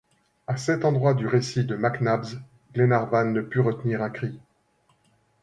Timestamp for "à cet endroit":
0.47-1.13